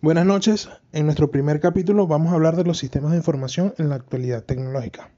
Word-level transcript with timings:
Buenas 0.00 0.26
noches. 0.26 0.68
En 0.92 1.06
nuestro 1.06 1.32
primer 1.32 1.58
capítulo 1.58 2.06
vamos 2.06 2.30
a 2.30 2.36
hablar 2.36 2.54
de 2.54 2.62
los 2.62 2.78
sistemas 2.78 3.10
de 3.10 3.16
información 3.16 3.74
en 3.78 3.88
la 3.88 3.96
actualidad 3.96 4.44
tecnológica. 4.44 5.10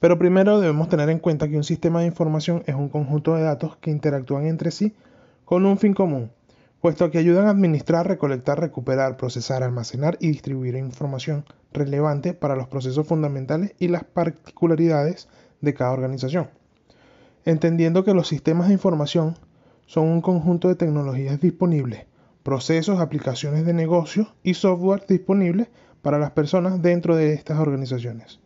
Pero 0.00 0.18
primero 0.18 0.58
debemos 0.58 0.88
tener 0.88 1.10
en 1.10 1.20
cuenta 1.20 1.48
que 1.48 1.56
un 1.56 1.62
sistema 1.62 2.00
de 2.00 2.06
información 2.06 2.64
es 2.66 2.74
un 2.74 2.88
conjunto 2.88 3.36
de 3.36 3.44
datos 3.44 3.76
que 3.76 3.92
interactúan 3.92 4.46
entre 4.46 4.72
sí 4.72 4.96
con 5.44 5.64
un 5.64 5.78
fin 5.78 5.94
común, 5.94 6.32
puesto 6.80 7.08
que 7.12 7.18
ayudan 7.18 7.46
a 7.46 7.50
administrar, 7.50 8.08
recolectar, 8.08 8.58
recuperar, 8.58 9.16
procesar, 9.16 9.62
almacenar 9.62 10.18
y 10.18 10.26
distribuir 10.26 10.74
información 10.74 11.44
relevante 11.72 12.34
para 12.34 12.56
los 12.56 12.66
procesos 12.66 13.06
fundamentales 13.06 13.76
y 13.78 13.86
las 13.86 14.02
particularidades 14.02 15.28
de 15.60 15.72
cada 15.72 15.92
organización. 15.92 16.50
Entendiendo 17.44 18.02
que 18.02 18.14
los 18.14 18.26
sistemas 18.26 18.66
de 18.66 18.74
información 18.74 19.36
son 19.86 20.08
un 20.08 20.20
conjunto 20.20 20.66
de 20.66 20.74
tecnologías 20.74 21.40
disponibles 21.40 22.10
procesos, 22.42 23.00
aplicaciones 23.00 23.66
de 23.66 23.72
negocio 23.72 24.34
y 24.42 24.54
software 24.54 25.04
disponibles 25.08 25.68
para 26.02 26.18
las 26.18 26.30
personas 26.30 26.82
dentro 26.82 27.16
de 27.16 27.34
estas 27.34 27.58
organizaciones. 27.58 28.40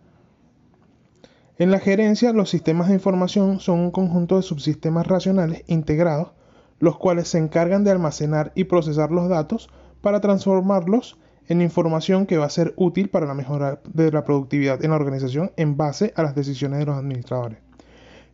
En 1.56 1.70
la 1.70 1.78
gerencia, 1.78 2.32
los 2.32 2.50
sistemas 2.50 2.88
de 2.88 2.94
información 2.94 3.60
son 3.60 3.78
un 3.78 3.90
conjunto 3.92 4.36
de 4.36 4.42
subsistemas 4.42 5.06
racionales 5.06 5.62
integrados, 5.68 6.32
los 6.80 6.98
cuales 6.98 7.28
se 7.28 7.38
encargan 7.38 7.84
de 7.84 7.92
almacenar 7.92 8.50
y 8.56 8.64
procesar 8.64 9.12
los 9.12 9.28
datos 9.28 9.70
para 10.00 10.20
transformarlos 10.20 11.16
en 11.46 11.62
información 11.62 12.26
que 12.26 12.38
va 12.38 12.46
a 12.46 12.50
ser 12.50 12.74
útil 12.76 13.08
para 13.08 13.26
la 13.26 13.34
mejora 13.34 13.80
de 13.92 14.10
la 14.10 14.24
productividad 14.24 14.82
en 14.84 14.90
la 14.90 14.96
organización 14.96 15.52
en 15.56 15.76
base 15.76 16.12
a 16.16 16.22
las 16.22 16.34
decisiones 16.34 16.80
de 16.80 16.86
los 16.86 16.96
administradores. 16.96 17.58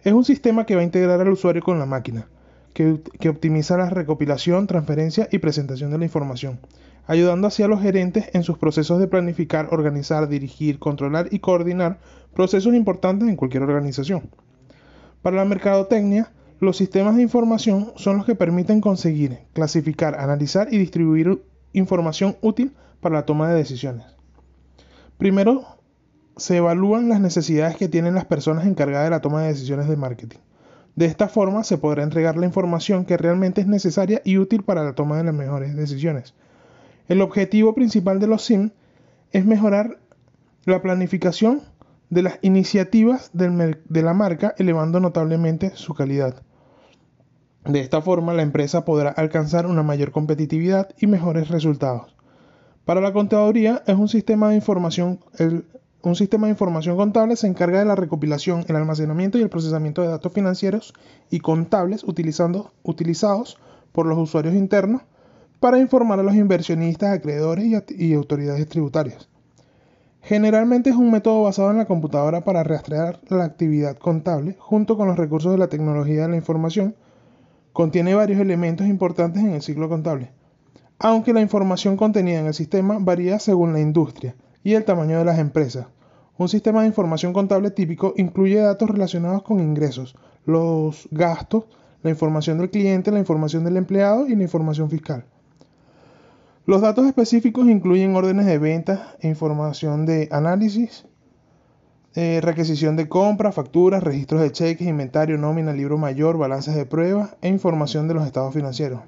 Es 0.03 0.15
un 0.15 0.25
sistema 0.25 0.65
que 0.65 0.75
va 0.75 0.81
a 0.81 0.85
integrar 0.85 1.21
al 1.21 1.29
usuario 1.29 1.63
con 1.63 1.79
la 1.79 1.87
máquina, 1.87 2.27
que, 2.73 3.29
optimiza 3.29 3.77
la 3.77 3.91
recopilación, 3.91 4.67
transferencia 4.67 5.29
y 5.31 5.39
presentación 5.39 5.91
de 5.91 5.99
la 5.99 6.05
información, 6.05 6.61
ayudando 7.07 7.49
así 7.49 7.63
a 7.63 7.69
los 7.69 7.83
gerentes 7.83 8.31
en 8.33 8.43
sus 8.43 8.59
procesos 8.59 8.99
de 8.99 9.09
planificar, 9.09 9.69
organizar, 9.73 10.29
dirigir, 10.29 10.79
controlar 10.79 11.29
y 11.31 11.41
coordinar 11.41 11.99
procesos 12.35 12.75
importantes 12.75 13.29
en 13.29 13.37
cualquier 13.37 13.65
organización. 13.65 14.31
Para 15.23 15.37
la 15.37 15.45
mercadotecnia, 15.45 16.33
los 16.61 16.77
sistemas 16.77 17.17
de 17.17 17.23
información 17.23 17.93
son 17.97 18.19
los 18.19 18.27
que 18.27 18.35
permiten 18.35 18.81
conseguir, 18.81 19.39
clasificar, 19.53 20.19
analizar 20.19 20.73
y 20.73 20.79
distribuir 20.79 21.43
información 21.73 22.37
útil 22.41 22.73
para 23.01 23.17
la 23.17 23.27
toma 23.27 23.49
de 23.49 23.57
decisiones. 23.57 24.07
Primero, 25.19 25.65
se 26.37 26.57
evalúan 26.57 27.09
las 27.09 27.21
necesidades 27.21 27.77
que 27.77 27.89
tienen 27.89 28.15
las 28.15 28.25
personas 28.25 28.67
encargadas 28.67 29.07
de 29.07 29.11
la 29.11 29.21
toma 29.21 29.43
de 29.43 29.49
decisiones 29.49 29.89
de 29.89 29.97
marketing. 29.97 30.39
De 30.97 31.07
esta 31.07 31.29
forma 31.29 31.65
se 31.65 31.79
podrá 31.79 32.03
entregar 32.03 32.37
la 32.37 32.47
información 32.47 33.05
que 33.05 33.17
realmente 33.17 33.61
es 33.61 33.67
necesaria 33.67 34.21
y 34.25 34.39
útil 34.39 34.63
para 34.63 34.85
la 34.85 34.95
toma 34.95 35.17
de 35.17 35.25
las 35.25 35.35
mejores 35.35 35.77
decisiones. 35.77 36.35
El 37.09 37.23
objetivo 37.23 37.75
principal 37.75 38.21
de 38.21 38.27
los 38.27 38.43
SIM 38.43 38.71
es 39.33 39.47
mejorar 39.47 39.99
la 40.65 40.83
planificación 40.83 41.63
de 42.11 42.23
las 42.23 42.39
iniciativas 42.43 43.31
de 43.33 44.03
la 44.03 44.15
marca, 44.15 44.55
elevando 44.59 45.01
notablemente 45.01 45.73
su 45.75 45.95
calidad. 45.95 46.43
De 47.65 47.81
esta 47.81 48.03
forma, 48.03 48.35
la 48.35 48.43
empresa 48.43 48.85
podrá 48.85 49.11
alcanzar 49.11 49.67
una 49.67 49.83
mayor 49.83 50.11
competitividad 50.11 50.89
y 50.99 51.07
mejores 51.07 51.49
resultados. 51.49 52.17
Para 52.85 53.01
la 53.01 53.13
contaduría 53.13 53.83
es 53.87 53.97
un 53.97 54.09
sistema 54.09 54.49
de 54.49 54.57
información, 54.57 55.21
el, 55.39 55.67
un 56.03 56.15
sistema 56.17 56.47
de 56.47 56.53
información 56.53 56.97
contable 56.97 57.37
se 57.37 57.47
encarga 57.47 57.79
de 57.79 57.85
la 57.85 57.95
recopilación, 57.95 58.65
el 58.69 58.77
almacenamiento 58.77 59.39
y 59.39 59.43
el 59.43 59.51
procesamiento 59.51 60.01
de 60.01 60.09
datos 60.09 60.33
financieros 60.33 60.95
y 61.31 61.41
contables 61.41 62.05
utilizados 62.05 63.59
por 63.93 64.07
los 64.07 64.17
usuarios 64.17 64.55
internos 64.55 65.03
para 65.59 65.79
informar 65.79 66.19
a 66.19 66.23
los 66.23 66.35
inversionistas, 66.35 67.13
acreedores 67.13 67.67
y, 67.91 68.15
autoridades 68.15 68.67
tributarias. 68.67 69.29
Generalmente 70.23 70.89
es 70.89 70.97
un 70.97 71.11
método 71.11 71.43
basado 71.43 71.71
en 71.71 71.77
la 71.77 71.87
computadora 71.87 72.45
para 72.45 72.63
rastrear 72.63 73.21
la 73.29 73.45
actividad 73.45 73.99
contable 73.99 74.57
junto 74.59 74.97
con 74.97 75.09
los 75.09 75.19
recursos 75.19 75.53
de 75.53 75.59
la 75.59 75.69
tecnología 75.69 76.23
de 76.23 76.29
la 76.29 76.37
información. 76.37 76.95
Contiene 77.75 78.15
varios 78.15 78.41
elementos 78.41 78.87
importantes 78.87 79.43
en 79.43 79.53
el 79.53 79.61
ciclo 79.61 79.91
contable, 79.91 80.31
aunque 80.99 81.35
la 81.35 81.43
información 81.43 81.99
contenida 81.99 82.41
en 82.41 82.47
el 82.47 82.55
sistema 82.55 82.97
varía 82.99 83.39
según 83.39 83.75
la 83.75 83.81
industria 83.81 84.35
y 84.63 84.75
el 84.75 84.85
tamaño 84.85 85.19
de 85.19 85.25
las 85.25 85.39
empresas. 85.39 85.87
Un 86.39 86.49
sistema 86.49 86.81
de 86.81 86.87
información 86.87 87.33
contable 87.33 87.71
típico 87.71 88.15
incluye 88.17 88.57
datos 88.57 88.89
relacionados 88.89 89.43
con 89.43 89.61
ingresos, 89.61 90.17
los 90.47 91.09
gastos, 91.11 91.65
la 92.03 92.11
información 92.11 92.59
del 92.59 92.71
cliente, 92.71 93.11
la 93.11 93.19
información 93.19 93.65
del 93.65 93.77
empleado 93.77 94.27
y 94.27 94.35
la 94.35 94.43
información 94.43 94.89
fiscal. 94.89 95.25
Los 96.67 96.81
datos 96.81 97.07
específicos 97.07 97.69
incluyen 97.69 98.15
órdenes 98.15 98.47
de 98.47 98.59
venta 98.59 99.17
e 99.21 99.29
información 99.29 100.07
de 100.07 100.29
análisis, 100.31 101.05
eh, 102.15 102.41
requisición 102.43 102.97
de 102.97 103.09
compra, 103.09 103.53
facturas, 103.53 104.03
registros 104.03 104.41
de 104.41 104.51
cheques, 104.51 104.89
inventario, 104.89 105.39
nómina, 105.39 105.73
libro 105.73 105.99
mayor, 105.99 106.39
balances 106.39 106.75
de 106.75 106.87
pruebas 106.87 107.37
e 107.43 107.49
información 107.49 108.09
de 108.09 108.15
los 108.15 108.27
estados 108.27 108.55
financieros. 108.55 109.01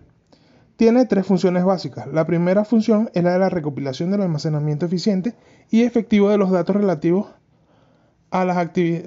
Tiene 0.83 1.07
tres 1.07 1.25
funciones 1.25 1.65
básicas. 1.65 2.09
La 2.09 2.27
primera 2.27 2.65
función 2.65 3.09
es 3.15 3.23
la 3.23 3.35
de 3.35 3.39
la 3.39 3.49
recopilación 3.49 4.11
del 4.11 4.23
almacenamiento 4.23 4.85
eficiente 4.85 5.37
y 5.71 5.83
efectivo 5.83 6.29
de 6.29 6.39
los 6.39 6.51
datos 6.51 6.75
relativos 6.75 7.29
a 8.33 8.45
las 8.45 8.57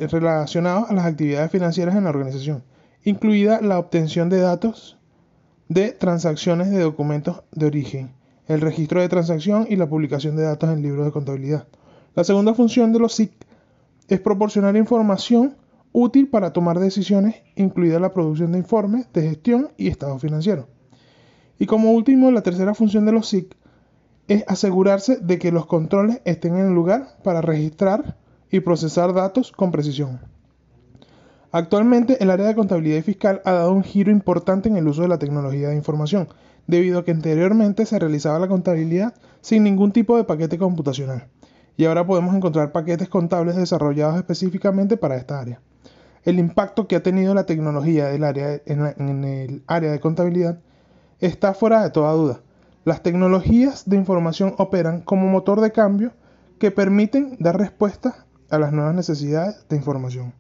relacionados 0.09 0.89
a 0.89 0.93
las 0.93 1.05
actividades 1.05 1.51
financieras 1.51 1.97
en 1.97 2.05
la 2.05 2.11
organización, 2.11 2.63
incluida 3.03 3.59
la 3.59 3.77
obtención 3.77 4.29
de 4.29 4.39
datos 4.39 4.97
de 5.67 5.91
transacciones 5.91 6.71
de 6.71 6.79
documentos 6.79 7.43
de 7.51 7.65
origen, 7.65 8.13
el 8.47 8.61
registro 8.61 9.01
de 9.01 9.09
transacción 9.09 9.67
y 9.69 9.75
la 9.75 9.89
publicación 9.89 10.37
de 10.37 10.43
datos 10.43 10.69
en 10.69 10.81
libros 10.81 11.05
de 11.05 11.11
contabilidad. 11.11 11.67
La 12.15 12.23
segunda 12.23 12.53
función 12.53 12.93
de 12.93 12.99
los 12.99 13.15
SIC 13.15 13.33
es 14.07 14.21
proporcionar 14.21 14.77
información 14.77 15.57
útil 15.91 16.29
para 16.29 16.53
tomar 16.53 16.79
decisiones, 16.79 17.35
incluida 17.57 17.99
la 17.99 18.13
producción 18.13 18.53
de 18.53 18.59
informes 18.59 19.11
de 19.11 19.23
gestión 19.23 19.71
y 19.75 19.89
estado 19.89 20.17
financiero. 20.19 20.69
Y 21.57 21.65
como 21.65 21.91
último, 21.91 22.31
la 22.31 22.41
tercera 22.41 22.73
función 22.73 23.05
de 23.05 23.11
los 23.11 23.27
SIC 23.27 23.55
es 24.27 24.43
asegurarse 24.47 25.17
de 25.17 25.39
que 25.39 25.51
los 25.51 25.65
controles 25.65 26.21
estén 26.25 26.55
en 26.55 26.67
el 26.67 26.73
lugar 26.73 27.17
para 27.23 27.41
registrar 27.41 28.17
y 28.51 28.59
procesar 28.59 29.13
datos 29.13 29.51
con 29.51 29.71
precisión. 29.71 30.19
Actualmente 31.51 32.21
el 32.21 32.31
área 32.31 32.47
de 32.47 32.55
contabilidad 32.55 32.97
y 32.97 33.01
fiscal 33.01 33.41
ha 33.45 33.53
dado 33.53 33.71
un 33.71 33.83
giro 33.83 34.11
importante 34.11 34.67
en 34.67 34.75
el 34.75 34.87
uso 34.87 35.03
de 35.03 35.07
la 35.07 35.19
tecnología 35.19 35.69
de 35.69 35.75
información, 35.75 36.27
debido 36.67 36.99
a 36.99 37.05
que 37.05 37.11
anteriormente 37.11 37.85
se 37.85 37.97
realizaba 37.99 38.39
la 38.39 38.47
contabilidad 38.47 39.13
sin 39.41 39.63
ningún 39.63 39.91
tipo 39.93 40.17
de 40.17 40.25
paquete 40.25 40.57
computacional, 40.57 41.27
y 41.77 41.85
ahora 41.85 42.05
podemos 42.05 42.35
encontrar 42.35 42.73
paquetes 42.73 43.07
contables 43.07 43.55
desarrollados 43.55 44.17
específicamente 44.17 44.97
para 44.97 45.15
esta 45.15 45.39
área. 45.39 45.61
El 46.23 46.39
impacto 46.39 46.87
que 46.87 46.95
ha 46.95 47.03
tenido 47.03 47.33
la 47.35 47.45
tecnología 47.45 48.11
en 48.11 49.23
el 49.23 49.63
área 49.67 49.91
de 49.91 49.99
contabilidad 49.99 50.59
está 51.19 51.53
fuera 51.53 51.83
de 51.83 51.89
toda 51.89 52.11
duda. 52.13 52.41
Las 52.83 53.01
tecnologías 53.01 53.89
de 53.89 53.97
información 53.97 54.53
operan 54.57 55.01
como 55.01 55.27
motor 55.27 55.61
de 55.61 55.71
cambio 55.71 56.13
que 56.59 56.71
permiten 56.71 57.35
dar 57.39 57.57
respuesta 57.57 58.25
a 58.49 58.59
las 58.59 58.71
nuevas 58.71 58.95
necesidades 58.95 59.67
de 59.69 59.75
información. 59.75 60.33